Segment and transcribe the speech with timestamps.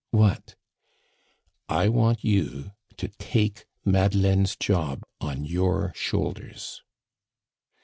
[0.09, 0.55] "What?"
[1.69, 6.81] "I want you to take Madeleine's job on your shoulders."